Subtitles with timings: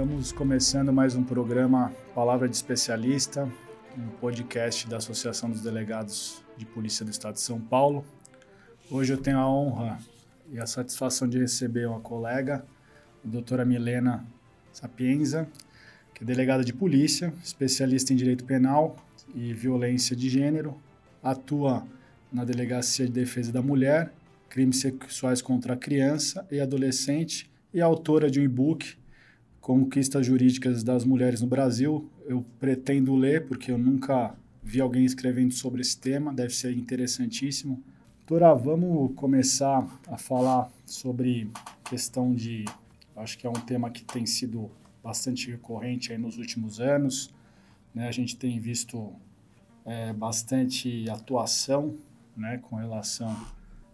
[0.00, 3.46] Estamos começando mais um programa Palavra de Especialista,
[3.94, 8.02] um podcast da Associação dos Delegados de Polícia do Estado de São Paulo.
[8.90, 9.98] Hoje eu tenho a honra
[10.50, 12.64] e a satisfação de receber uma colega,
[13.22, 14.26] a doutora Milena
[14.72, 15.46] Sapienza,
[16.14, 18.96] que é delegada de polícia, especialista em direito penal
[19.34, 20.80] e violência de gênero,
[21.22, 21.86] atua
[22.32, 24.14] na Delegacia de Defesa da Mulher,
[24.48, 28.98] Crimes Sexuais contra a Criança e Adolescente e autora de um e-book
[29.60, 32.08] Conquistas Jurídicas das Mulheres no Brasil.
[32.26, 37.82] Eu pretendo ler, porque eu nunca vi alguém escrevendo sobre esse tema, deve ser interessantíssimo.
[38.26, 41.50] Doutora, vamos começar a falar sobre
[41.84, 42.64] questão de.
[43.16, 44.70] Acho que é um tema que tem sido
[45.02, 47.34] bastante recorrente aí nos últimos anos.
[47.94, 48.08] Né?
[48.08, 49.12] A gente tem visto
[49.84, 51.96] é, bastante atuação
[52.36, 53.36] né, com relação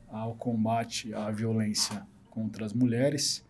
[0.09, 3.45] ao combate à violência contra as mulheres.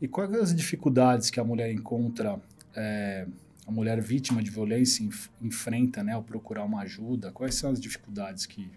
[0.00, 2.40] E quais as dificuldades que a mulher encontra,
[2.74, 3.26] é,
[3.66, 7.32] a mulher vítima de violência enf enfrenta né, ao procurar uma ajuda?
[7.32, 8.70] Quais são as dificuldades que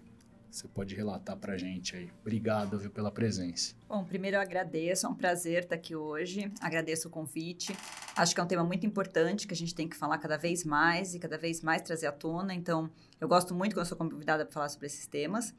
[0.50, 2.10] você pode relatar para a gente aí?
[2.20, 3.74] Obrigado viu, pela presença.
[3.88, 6.52] Bom, primeiro eu agradeço, é um prazer estar aqui hoje.
[6.60, 7.74] Agradeço o convite.
[8.16, 10.64] Acho que é um tema muito importante que a gente tem que falar cada vez
[10.64, 12.52] mais e cada vez mais trazer à tona.
[12.52, 15.54] Então, eu gosto muito quando sou convidada para falar sobre esses temas.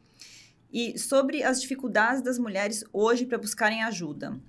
[0.71, 4.39] E sobre as dificuldades das mulheres hoje para buscarem ajuda.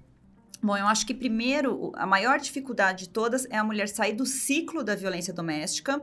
[0.64, 4.24] Bom, eu acho que primeiro, a maior dificuldade de todas é a mulher sair do
[4.24, 6.00] ciclo da violência doméstica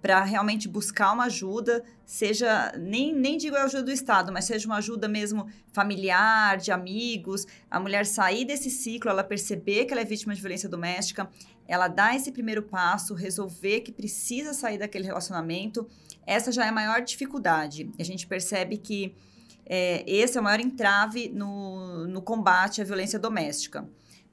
[0.00, 4.66] para realmente buscar uma ajuda, seja, nem, nem digo a ajuda do Estado, mas seja
[4.66, 10.02] uma ajuda mesmo familiar, de amigos, a mulher sair desse ciclo, ela perceber que ela
[10.02, 11.28] é vítima de violência doméstica,
[11.66, 15.88] ela dá esse primeiro passo, resolver que precisa sair daquele relacionamento,
[16.24, 17.90] essa já é a maior dificuldade.
[17.98, 19.12] A gente percebe que
[19.66, 23.84] é, esse é o maior entrave no, no combate à violência doméstica.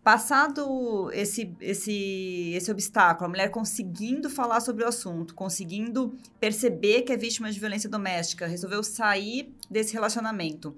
[0.03, 7.13] Passado esse, esse, esse obstáculo, a mulher conseguindo falar sobre o assunto, conseguindo perceber que
[7.13, 10.75] é vítima de violência doméstica, resolveu sair desse relacionamento,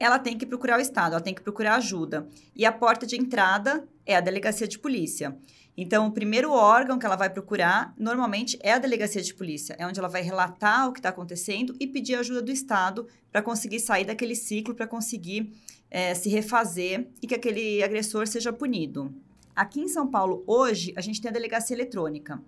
[0.00, 2.26] ela tem que procurar o Estado, ela tem que procurar ajuda.
[2.56, 5.36] E a porta de entrada é a delegacia de polícia.
[5.76, 9.76] Então, o primeiro órgão que ela vai procurar, normalmente, é a delegacia de polícia.
[9.78, 13.42] É onde ela vai relatar o que está acontecendo e pedir ajuda do Estado para
[13.42, 15.52] conseguir sair daquele ciclo, para conseguir
[15.92, 19.14] é, se refazer e que aquele agressor seja punido.
[19.54, 22.42] Aqui em São Paulo, hoje, a gente tem a delegacia eletrônica.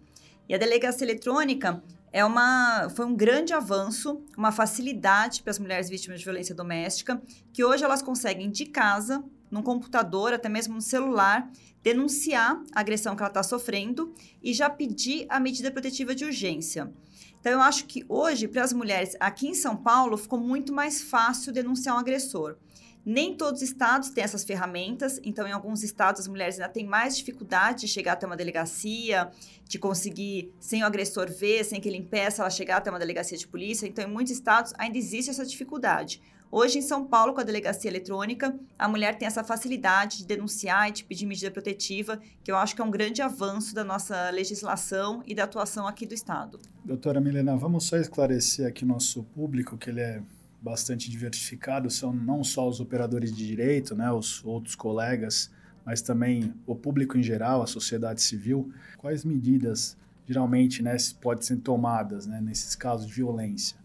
[0.49, 5.91] E a delegacia eletrônica é uma, foi um grande avanço, uma facilidade para as mulheres
[5.91, 7.22] vítimas de violência doméstica,
[7.53, 11.50] que hoje elas conseguem de casa, num computador, até mesmo no celular,
[11.83, 16.91] denunciar a agressão que ela está sofrendo e já pedir a medida protetiva de urgência.
[17.38, 21.03] Então, eu acho que hoje, para as mulheres aqui em São Paulo, ficou muito mais
[21.03, 22.56] fácil denunciar um agressor.
[23.04, 26.87] Nem todos os estados têm essas ferramentas, então, em alguns estados, as mulheres ainda têm
[26.87, 29.31] mais dificuldade de chegar até uma delegacia,
[29.69, 33.37] de conseguir, sem o agressor ver, sem que ele impeça ela chegar até uma delegacia
[33.37, 33.87] de polícia.
[33.87, 36.22] Então, em muitos estados, ainda existe essa dificuldade.
[36.50, 40.88] Hoje, em São Paulo, com a delegacia eletrônica, a mulher tem essa facilidade de denunciar
[40.88, 44.31] e de pedir medida protetiva, que eu acho que é um grande avanço da nossa
[44.31, 46.60] legislação e da atuação aqui do Estado.
[46.84, 50.22] Doutora Milena, vamos só esclarecer aqui nosso público que ele é
[50.65, 55.51] bastante diversificado, são não só os operadores de direito, né, os outros colegas,
[55.85, 58.73] mas também o público em geral, a sociedade civil.
[58.97, 59.95] Quais medidas
[60.27, 63.77] geralmente né, podem ser tomadas né, nesses casos de violência?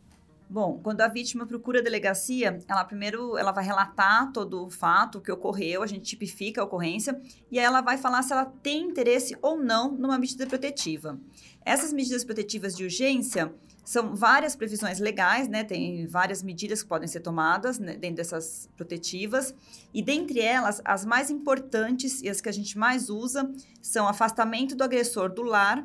[0.50, 5.22] Bom, quando a vítima procura a delegacia, ela primeiro ela vai relatar todo o fato
[5.22, 7.22] que ocorreu, a gente tipifica a ocorrência
[7.52, 11.20] e aí ela vai falar se ela tem interesse ou não numa medida protetiva.
[11.64, 13.54] Essas medidas protetivas de urgência,
[13.90, 15.64] são várias previsões legais, né?
[15.64, 19.52] Tem várias medidas que podem ser tomadas né, dentro dessas protetivas.
[19.92, 24.76] E dentre elas, as mais importantes e as que a gente mais usa são afastamento
[24.76, 25.84] do agressor do lar,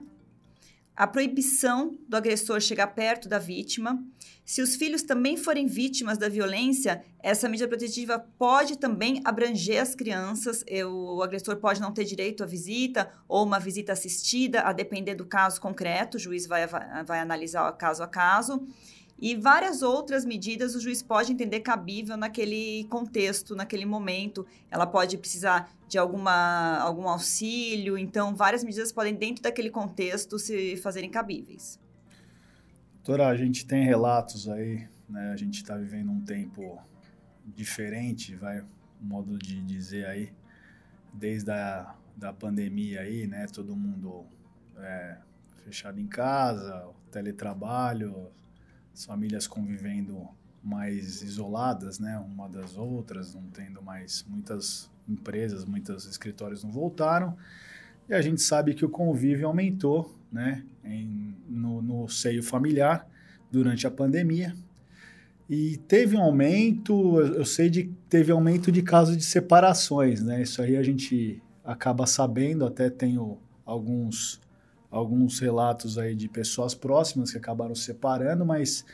[0.96, 4.02] a proibição do agressor chegar perto da vítima.
[4.44, 9.94] Se os filhos também forem vítimas da violência, essa medida protetiva pode também abranger as
[9.94, 10.64] crianças.
[10.86, 15.24] O agressor pode não ter direito à visita ou uma visita assistida, a depender do
[15.24, 16.16] caso concreto.
[16.16, 18.64] O juiz vai, vai analisar caso a caso.
[19.18, 24.46] E várias outras medidas o juiz pode entender cabível naquele contexto, naquele momento.
[24.70, 30.76] Ela pode precisar de alguma, algum auxílio, então várias medidas podem, dentro daquele contexto, se
[30.78, 31.78] fazerem cabíveis.
[32.96, 35.30] Doutora, a gente tem relatos aí, né?
[35.32, 36.78] A gente está vivendo um tempo
[37.44, 38.64] diferente, vai,
[39.00, 40.32] modo de dizer aí,
[41.12, 43.46] desde a da pandemia aí, né?
[43.46, 44.24] Todo mundo
[44.78, 45.18] é,
[45.64, 48.30] fechado em casa, teletrabalho,
[48.94, 50.28] as famílias convivendo
[50.62, 57.36] mais isoladas, né, uma das outras, não tendo mais muitas empresas, muitos escritórios não voltaram.
[58.08, 63.06] E a gente sabe que o convívio aumentou né, em, no, no seio familiar
[63.50, 64.54] durante a pandemia.
[65.48, 70.40] E teve um aumento, eu sei de teve aumento de casos de separações, né?
[70.40, 74.40] Isso aí a gente acaba sabendo, até tenho alguns
[74.94, 78.84] alguns relatos aí de pessoas próximas que acabaram separando, mas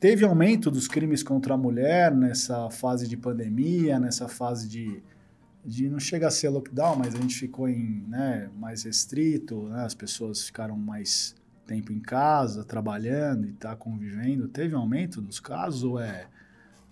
[0.00, 5.00] teve aumento dos crimes contra a mulher nessa fase de pandemia, nessa fase de,
[5.64, 9.84] de não chega a ser lockdown, mas a gente ficou em né, mais restrito, né,
[9.84, 11.36] as pessoas ficaram mais
[11.68, 14.48] tempo em casa, trabalhando e tá convivendo.
[14.48, 16.26] Teve aumento dos casos ou é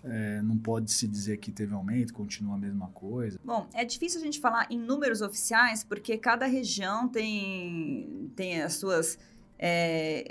[0.03, 3.39] é, não pode se dizer que teve aumento, continua a mesma coisa.
[3.43, 8.73] Bom, é difícil a gente falar em números oficiais, porque cada região tem, tem as
[8.73, 9.19] suas
[9.59, 10.25] é,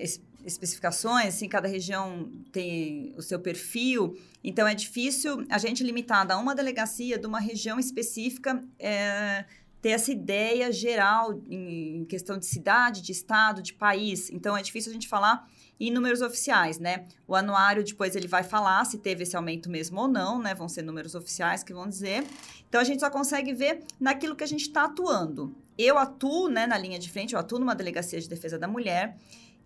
[0.44, 6.36] especificações, assim, cada região tem o seu perfil, então é difícil a gente limitar a
[6.38, 9.44] uma delegacia de uma região específica é,
[9.80, 14.30] ter essa ideia geral em questão de cidade, de estado, de país.
[14.30, 15.48] Então é difícil a gente falar
[15.80, 17.06] e números oficiais, né?
[17.26, 20.54] O anuário depois ele vai falar se teve esse aumento mesmo ou não, né?
[20.54, 22.22] Vão ser números oficiais que vão dizer.
[22.68, 25.56] Então a gente só consegue ver naquilo que a gente está atuando.
[25.78, 29.16] Eu atuo, né, na linha de frente, eu atuo numa delegacia de defesa da mulher.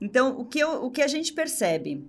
[0.01, 2.09] Então o que, eu, o que a gente percebe?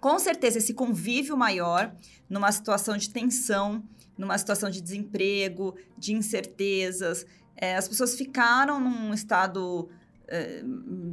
[0.00, 1.94] Com certeza esse convívio maior
[2.30, 3.84] numa situação de tensão,
[4.16, 7.26] numa situação de desemprego, de incertezas.
[7.54, 9.90] É, as pessoas ficaram num estado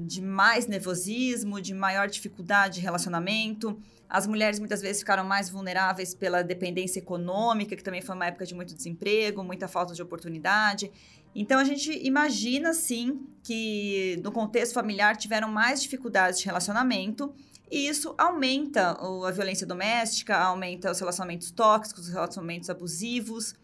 [0.06, 3.80] de mais nervosismo, de maior dificuldade de relacionamento.
[4.10, 8.45] As mulheres muitas vezes ficaram mais vulneráveis pela dependência econômica, que também foi uma época
[8.45, 10.92] de muito desemprego, muita falta de oportunidade.
[11.36, 17.33] Então a gente imagina sim que no contexto familiar tiveram mais dificuldades de relacionamento
[17.71, 23.56] e isso aumenta a violência doméstica, aumenta os relacionamentos tóxicos, os relacionamentos abusivos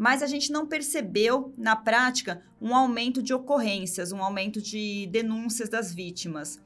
[0.00, 5.68] mas a gente não percebeu, na prática, um aumento de ocorrências, um aumento de denúncias
[5.68, 6.58] das vítimas.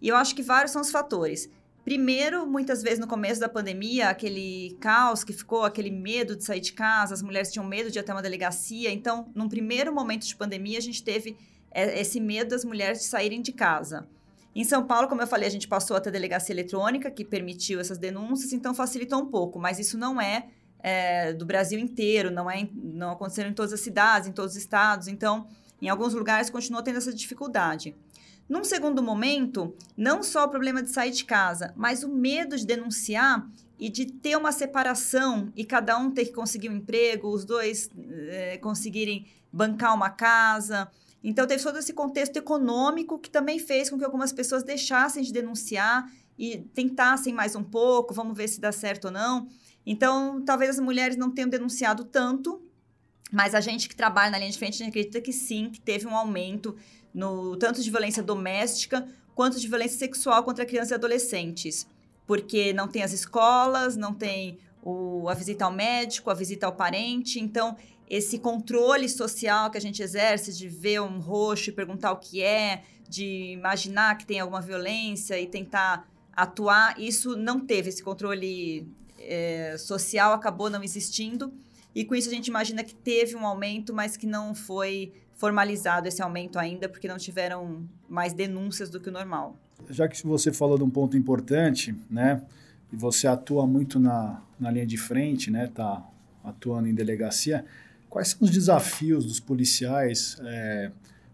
[0.00, 1.48] E eu acho que vários são os fatores.
[1.84, 6.58] Primeiro, muitas vezes no começo da pandemia, aquele caos que ficou, aquele medo de sair
[6.58, 8.90] de casa, as mulheres tinham medo de ir até uma delegacia.
[8.90, 11.36] Então, num primeiro momento de pandemia, a gente teve
[11.70, 14.08] é, esse medo das mulheres de saírem de casa.
[14.56, 17.78] Em São Paulo, como eu falei, a gente passou a ter delegacia eletrônica, que permitiu
[17.78, 20.48] essas denúncias, então facilitou um pouco, mas isso não é
[20.82, 24.58] é, do Brasil inteiro, não, é, não aconteceram em todas as cidades, em todos os
[24.58, 25.06] estados.
[25.06, 25.46] Então,
[25.80, 27.94] em alguns lugares continua tendo essa dificuldade.
[28.48, 32.66] Num segundo momento, não só o problema de sair de casa, mas o medo de
[32.66, 33.48] denunciar
[33.78, 37.88] e de ter uma separação e cada um ter que conseguir um emprego, os dois
[38.28, 40.90] é, conseguirem bancar uma casa.
[41.22, 45.32] Então, teve todo esse contexto econômico que também fez com que algumas pessoas deixassem de
[45.32, 49.48] denunciar e tentassem mais um pouco, vamos ver se dá certo ou não.
[49.86, 52.62] Então, talvez as mulheres não tenham denunciado tanto,
[53.32, 56.16] mas a gente que trabalha na linha de frente, acredita que sim, que teve um
[56.16, 56.76] aumento
[57.12, 61.86] no tanto de violência doméstica quanto de violência sexual contra crianças e adolescentes.
[62.26, 66.72] Porque não tem as escolas, não tem o, a visita ao médico, a visita ao
[66.72, 67.40] parente.
[67.40, 67.76] Então,
[68.08, 72.42] esse controle social que a gente exerce de ver um roxo e perguntar o que
[72.42, 78.86] é, de imaginar que tem alguma violência e tentar atuar, isso não teve esse controle
[79.22, 81.52] é, social acabou não existindo.
[81.94, 86.08] E com isso a gente imagina que teve um aumento, mas que não foi formalizado
[86.08, 89.56] esse aumento ainda, porque não tiveram mais denúncias do que o normal.
[89.90, 92.42] Já que você falou de um ponto importante, né?
[92.92, 95.66] E você atua muito na, na linha de frente, né?
[95.66, 96.06] Tá
[96.44, 97.64] atuando em delegacia.
[98.08, 100.92] Quais são os desafios dos policiais é,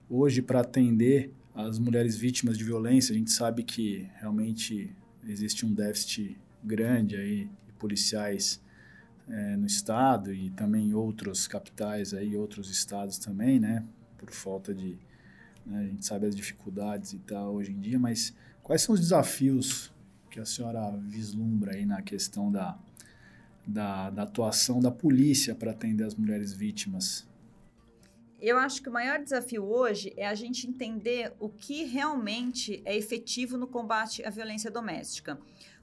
[0.09, 3.13] hoje para atender as mulheres vítimas de violência?
[3.13, 4.91] A gente sabe que realmente
[5.27, 8.61] existe um déficit grande aí policiais
[9.29, 13.85] é, no estado e também em outros capitais aí, outros estados também, né?
[14.17, 14.99] Por falta de,
[15.65, 19.01] né, a gente sabe as dificuldades e tal hoje em dia, mas quais são os
[19.01, 19.93] desafios
[20.31, 22.79] que a senhora vislumbra aí na questão da,
[23.67, 27.27] da, da atuação da polícia para atender as mulheres vítimas?
[28.41, 32.97] Eu acho que o maior desafio hoje é a gente entender o que realmente é
[32.97, 35.39] efetivo no combate à violência doméstica.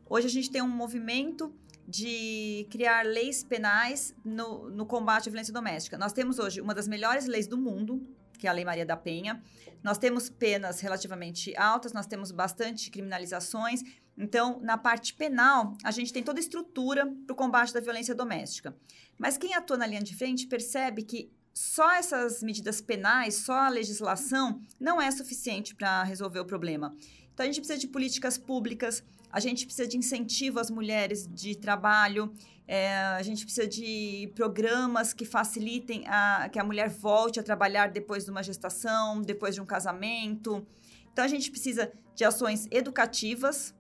[0.07, 1.53] Hoje a gente tem um movimento
[1.87, 5.97] de criar leis penais no, no combate à violência doméstica.
[5.97, 8.01] Nós temos hoje uma das melhores leis do mundo,
[8.39, 9.41] que é a Lei Maria da Penha.
[9.83, 13.81] Nós temos penas relativamente altas, nós temos bastante criminalizações.
[14.17, 18.15] Então, na parte penal, a gente tem toda a estrutura para o combate da violência
[18.15, 18.75] doméstica.
[19.17, 23.69] Mas quem atua na linha de frente percebe que só essas medidas penais, só a
[23.69, 26.95] legislação, não é suficiente para resolver o problema.
[27.33, 29.03] Então, a gente precisa de políticas públicas,
[29.35, 32.33] a gente precisa de incentivo às mulheres de trabalho,
[32.65, 37.91] é, a gente precisa de programas que facilitem a, que a mulher volte a trabalhar
[37.91, 40.65] depois de uma gestação, depois de um casamento.
[41.11, 43.75] Então, a gente precisa de ações educativas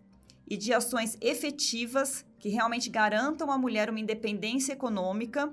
[0.45, 5.49] e de ações efetivas que realmente garantam à mulher uma independência econômica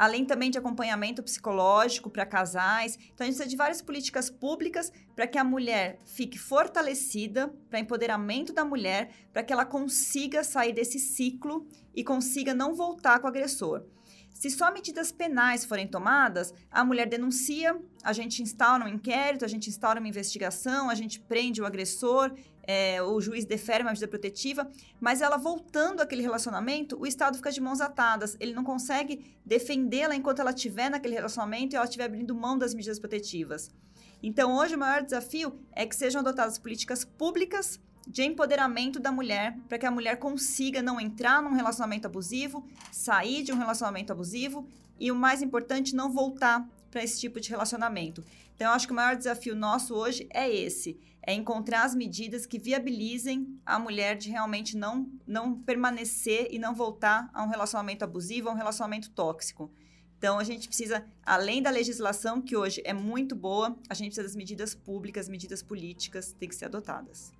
[0.00, 2.98] além também de acompanhamento psicológico para casais.
[3.12, 7.80] Então, a gente precisa de várias políticas públicas para que a mulher fique fortalecida, para
[7.80, 13.26] empoderamento da mulher, para que ela consiga sair desse ciclo e consiga não voltar com
[13.26, 13.84] o agressor.
[14.32, 19.48] Se só medidas penais forem tomadas, a mulher denuncia, a gente instaura um inquérito, a
[19.48, 22.32] gente instaura uma investigação, a gente prende o agressor,
[22.70, 27.50] é, o juiz defere uma medida protetiva, mas ela voltando àquele relacionamento, o Estado fica
[27.50, 28.36] de mãos atadas.
[28.38, 32.72] Ele não consegue defendê-la enquanto ela estiver naquele relacionamento e ela estiver abrindo mão das
[32.72, 33.72] medidas protetivas.
[34.22, 39.58] Então, hoje, o maior desafio é que sejam adotadas políticas públicas de empoderamento da mulher,
[39.68, 44.64] para que a mulher consiga não entrar num relacionamento abusivo, sair de um relacionamento abusivo
[44.96, 48.22] e, o mais importante, não voltar para esse tipo de relacionamento.
[48.60, 52.44] Então, eu acho que o maior desafio nosso hoje é esse: é encontrar as medidas
[52.44, 58.04] que viabilizem a mulher de realmente não, não permanecer e não voltar a um relacionamento
[58.04, 59.72] abusivo, a um relacionamento tóxico.
[60.18, 64.24] Então, a gente precisa, além da legislação, que hoje é muito boa, a gente precisa
[64.24, 67.32] das medidas públicas, medidas políticas têm que ser adotadas.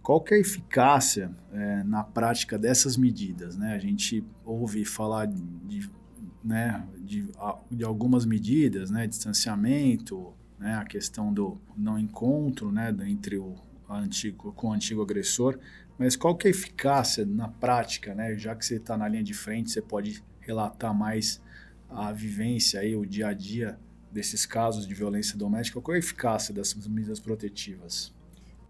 [0.00, 3.56] Qual que é a eficácia é, na prática dessas medidas?
[3.56, 3.74] Né?
[3.74, 5.90] A gente ouve falar de,
[6.44, 7.28] né, de,
[7.68, 13.56] de algumas medidas, né, distanciamento, né, a questão do não encontro né, entre o
[13.88, 15.58] antigo com o antigo agressor,
[15.98, 18.36] mas qual que é a eficácia na prática, né?
[18.36, 21.42] Já que você está na linha de frente, você pode relatar mais
[21.88, 23.78] a vivência aí, o dia a dia
[24.10, 25.80] desses casos de violência doméstica.
[25.80, 28.14] Qual é a eficácia dessas medidas protetivas?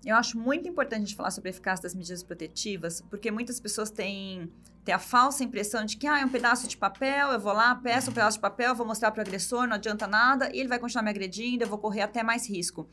[0.05, 3.61] Eu acho muito importante a gente falar sobre a eficácia das medidas protetivas, porque muitas
[3.61, 4.51] pessoas têm,
[4.83, 7.75] têm a falsa impressão de que ah, é um pedaço de papel, eu vou lá,
[7.75, 10.71] peço um pedaço de papel, vou mostrar para o agressor, não adianta nada, e ele
[10.71, 12.89] vai continuar me agredindo, eu vou correr até mais risco.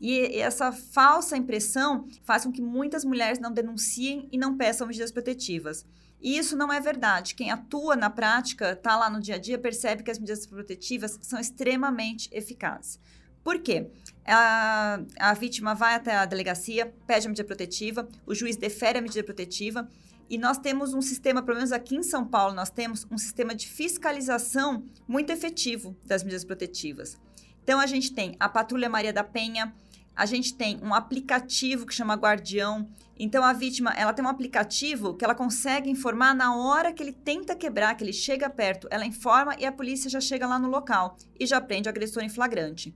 [0.00, 5.10] E essa falsa impressão faz com que muitas mulheres não denunciem e não peçam medidas
[5.10, 5.84] protetivas.
[6.20, 7.34] E isso não é verdade.
[7.34, 11.18] Quem atua na prática, está lá no dia a dia, percebe que as medidas protetivas
[11.20, 13.00] são extremamente eficazes.
[13.42, 13.90] Por quê?
[14.26, 19.02] A, a vítima vai até a delegacia, pede a medida protetiva, o juiz defere a
[19.02, 19.88] medida protetiva
[20.30, 23.54] e nós temos um sistema, pelo menos aqui em São Paulo, nós temos um sistema
[23.54, 27.18] de fiscalização muito efetivo das medidas protetivas.
[27.62, 29.74] Então, a gente tem a Patrulha Maria da Penha,
[30.14, 32.88] a gente tem um aplicativo que chama Guardião.
[33.18, 37.12] Então, a vítima, ela tem um aplicativo que ela consegue informar na hora que ele
[37.12, 40.68] tenta quebrar, que ele chega perto, ela informa e a polícia já chega lá no
[40.68, 42.94] local e já prende o agressor em flagrante.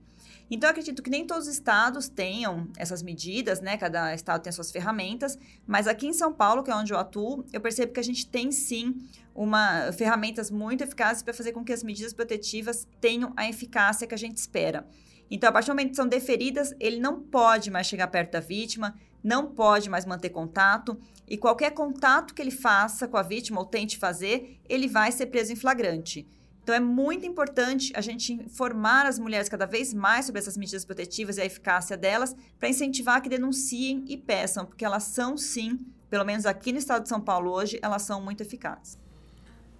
[0.49, 3.77] Então, acredito que nem todos os estados tenham essas medidas, né?
[3.77, 6.97] Cada estado tem as suas ferramentas, mas aqui em São Paulo, que é onde eu
[6.97, 8.95] atuo, eu percebo que a gente tem sim
[9.35, 14.15] uma ferramentas muito eficazes para fazer com que as medidas protetivas tenham a eficácia que
[14.15, 14.87] a gente espera.
[15.29, 18.39] Então, a partir do momento que são deferidas, ele não pode mais chegar perto da
[18.39, 23.59] vítima, não pode mais manter contato, e qualquer contato que ele faça com a vítima
[23.59, 26.25] ou tente fazer, ele vai ser preso em flagrante.
[26.67, 30.83] Então, é muito importante a gente informar as mulheres cada vez mais sobre essas medidas
[30.83, 35.79] protetivas e a eficácia delas, para incentivar que denunciem e peçam, porque elas são, sim,
[36.09, 38.99] pelo menos aqui no estado de São Paulo hoje, elas são muito eficazes.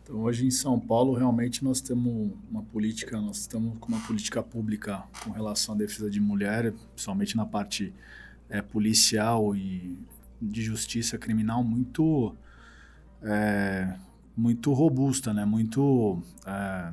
[0.02, 4.42] Então, hoje em São Paulo, realmente nós temos uma política, nós estamos com uma política
[4.42, 7.94] pública com relação à defesa de mulher, principalmente na parte
[8.50, 9.94] é, policial e
[10.42, 12.34] de justiça criminal, muito
[13.22, 13.94] é,
[14.38, 15.44] muito robusta, né?
[15.44, 16.92] Muito, é,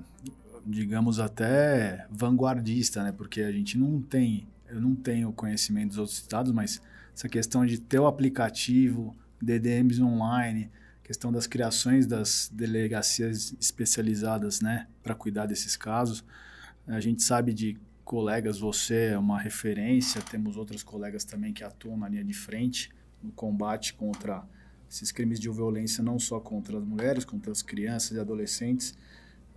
[0.65, 3.13] digamos até vanguardista, né?
[3.13, 6.81] Porque a gente não tem, eu não tenho conhecimento dos outros estados, mas
[7.15, 10.71] essa questão de ter o aplicativo, DDMs online,
[11.03, 16.25] questão das criações das delegacias especializadas, né, para cuidar desses casos.
[16.87, 21.97] A gente sabe de colegas, você é uma referência, temos outros colegas também que atuam
[21.99, 22.91] na linha de frente
[23.23, 24.45] no combate contra
[24.95, 28.95] esses crimes de violência não só contra as mulheres, contra as crianças e adolescentes.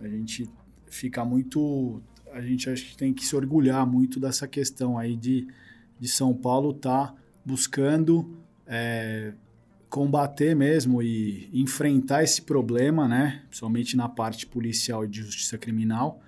[0.00, 0.50] A gente
[0.90, 2.02] fica muito,
[2.32, 5.46] a gente acho que tem que se orgulhar muito dessa questão aí de,
[5.98, 7.14] de São Paulo estar tá
[7.44, 9.32] buscando é,
[9.88, 13.42] combater mesmo e enfrentar esse problema, né?
[13.48, 16.20] Principalmente na parte policial e de justiça criminal.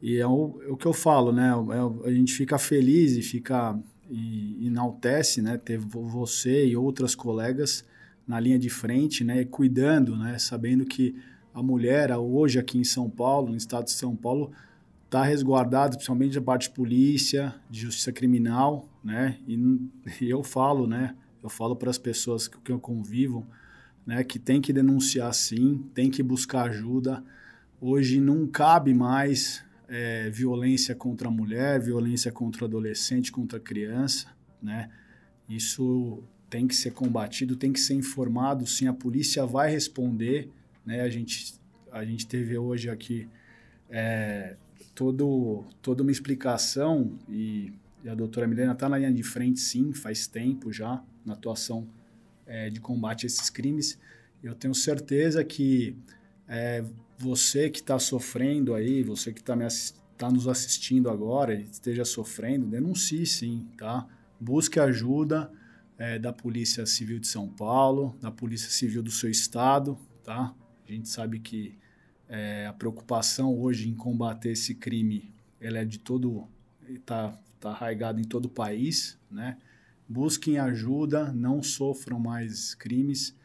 [0.00, 1.50] E é o, é o que eu falo, né?
[1.50, 3.76] É, a gente fica feliz e fica
[4.08, 5.58] e enaltece, né?
[5.58, 7.84] Ter você e outras colegas
[8.26, 11.14] na linha de frente, né, cuidando, né, sabendo que
[11.54, 14.50] a mulher hoje aqui em São Paulo, no estado de São Paulo,
[15.04, 19.54] está resguardada, principalmente da parte de polícia, de justiça criminal, né, e,
[20.20, 21.14] e eu falo, né,
[21.46, 23.46] Eu falo para as pessoas que eu convivo,
[24.04, 27.22] né, que tem que denunciar sim, tem que buscar ajuda.
[27.80, 34.26] Hoje não cabe mais é, violência contra a mulher, violência contra adolescente, contra criança,
[34.60, 34.90] né?
[35.48, 40.50] Isso tem que ser combatido, tem que ser informado, sim, a polícia vai responder,
[40.84, 41.00] né?
[41.00, 41.54] A gente,
[41.90, 43.28] a gente teve hoje aqui
[43.90, 44.56] é,
[44.94, 47.72] todo, toda uma explicação e,
[48.04, 51.86] e a doutora Milena está na linha de frente, sim, faz tempo já, na atuação
[52.46, 53.98] é, de combate a esses crimes.
[54.42, 55.96] Eu tenho certeza que
[56.48, 56.84] é,
[57.18, 59.56] você que está sofrendo aí, você que está
[60.16, 64.06] tá nos assistindo agora esteja sofrendo, denuncie sim, tá?
[64.38, 65.50] Busque ajuda
[65.98, 70.54] é, da Polícia Civil de São Paulo, da Polícia Civil do seu estado, tá?
[70.86, 71.76] A gente sabe que
[72.28, 76.46] é, a preocupação hoje em combater esse crime, ela é de todo,
[76.88, 79.56] está tá arraigada em todo o país, né?
[80.08, 83.36] Busquem ajuda, não sofram mais crimes.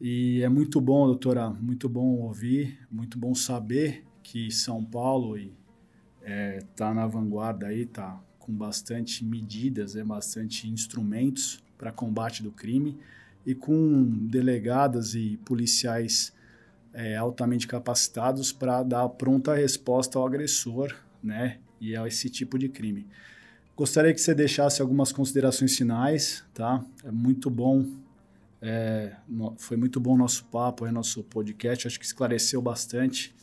[0.00, 5.52] E é muito bom, doutora, muito bom ouvir, muito bom saber que São Paulo está
[6.22, 12.52] é, tá na vanguarda aí, está com bastante medidas, é, bastante instrumentos para combate do
[12.52, 12.98] crime
[13.46, 16.30] e com delegadas e policiais
[16.92, 22.68] é, altamente capacitados para dar pronta resposta ao agressor, né, e a esse tipo de
[22.68, 23.06] crime.
[23.74, 26.84] Gostaria que você deixasse algumas considerações finais, tá?
[27.02, 27.86] É muito bom,
[28.60, 29.16] é,
[29.56, 33.34] foi muito bom nosso papo, o nosso podcast, acho que esclareceu bastante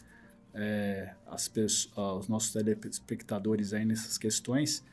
[0.53, 4.83] é, as pessoas, os nossos telespectadores aí nessas questões.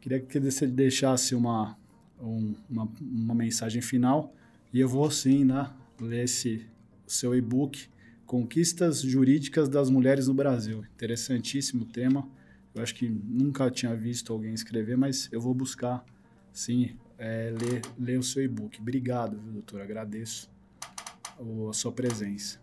[0.00, 1.76] Queria que você deixasse uma,
[2.20, 4.34] um, uma, uma, mensagem final
[4.72, 6.66] e eu vou sim, né, ler esse
[7.06, 7.88] seu e-book
[8.26, 10.84] Conquistas Jurídicas das Mulheres no Brasil.
[10.94, 12.28] Interessantíssimo tema
[12.74, 16.04] eu acho que nunca tinha visto alguém escrever, mas eu vou buscar,
[16.52, 18.80] sim, é, ler, ler o seu e-book.
[18.80, 19.80] Obrigado, viu, doutor?
[19.80, 20.48] Agradeço
[21.68, 22.59] a sua presença.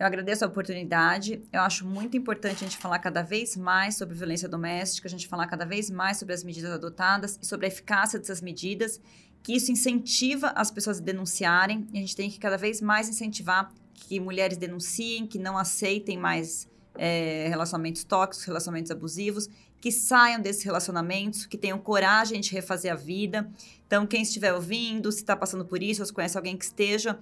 [0.00, 1.42] Eu agradeço a oportunidade.
[1.52, 5.28] Eu acho muito importante a gente falar cada vez mais sobre violência doméstica, a gente
[5.28, 8.98] falar cada vez mais sobre as medidas adotadas e sobre a eficácia dessas medidas,
[9.42, 13.10] que isso incentiva as pessoas a denunciarem e a gente tem que cada vez mais
[13.10, 19.50] incentivar que mulheres denunciem, que não aceitem mais é, relacionamentos tóxicos, relacionamentos abusivos,
[19.82, 23.50] que saiam desses relacionamentos, que tenham coragem de refazer a vida.
[23.86, 27.18] Então, quem estiver ouvindo, se está passando por isso, ou se conhece alguém que esteja,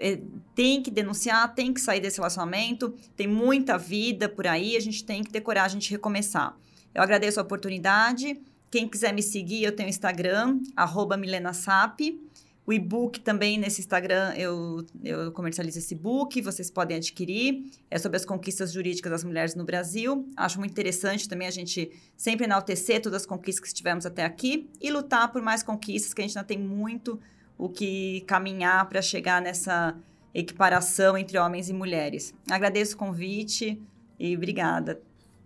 [0.00, 0.18] é,
[0.54, 5.04] tem que denunciar, tem que sair desse relacionamento, tem muita vida por aí, a gente
[5.04, 6.56] tem que ter coragem de recomeçar.
[6.94, 8.40] Eu agradeço a oportunidade.
[8.70, 12.18] Quem quiser me seguir, eu tenho Instagram, arroba milenasap.
[12.66, 17.64] O e-book também nesse Instagram eu, eu comercializo esse book, vocês podem adquirir.
[17.90, 20.28] É sobre as conquistas jurídicas das mulheres no Brasil.
[20.36, 24.70] Acho muito interessante também a gente sempre enaltecer todas as conquistas que tivemos até aqui
[24.80, 27.18] e lutar por mais conquistas, que a gente ainda tem muito
[27.60, 29.94] o que caminhar para chegar nessa
[30.32, 32.32] equiparação entre homens e mulheres.
[32.50, 33.78] Agradeço o convite
[34.18, 34.98] e obrigada.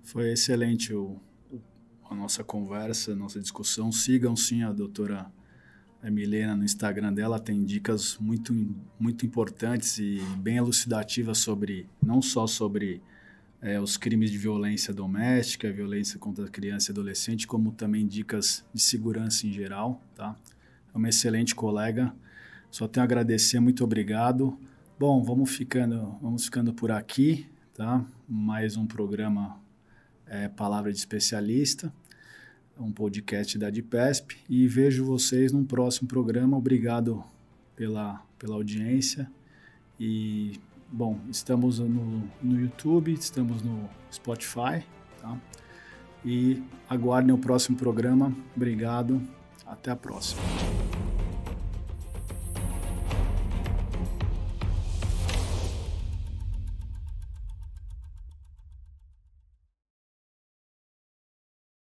[0.04, 1.20] Foi excelente o,
[2.08, 3.90] a nossa conversa, a nossa discussão.
[3.90, 5.26] Sigam sim a doutora
[6.04, 8.54] Milena no Instagram dela tem dicas muito,
[9.00, 13.02] muito importantes e bem elucidativas sobre, não só sobre
[13.60, 18.80] é, os crimes de violência doméstica, violência contra criança e adolescente, como também dicas de
[18.80, 20.36] segurança em geral, tá?
[20.94, 22.14] É uma excelente colega.
[22.70, 24.58] Só tenho a agradecer, muito obrigado.
[24.98, 28.04] Bom, vamos ficando, vamos ficando por aqui, tá?
[28.28, 29.60] Mais um programa
[30.26, 31.92] é, Palavra de Especialista
[32.78, 36.56] um podcast da DIPESP e vejo vocês num próximo programa.
[36.56, 37.22] Obrigado
[37.76, 39.30] pela, pela audiência
[39.98, 40.58] e
[40.90, 44.84] bom, estamos no, no YouTube, estamos no Spotify,
[45.20, 45.38] tá?
[46.24, 48.34] E aguardem o próximo programa.
[48.56, 49.22] Obrigado,
[49.74, 50.40] até a próxima.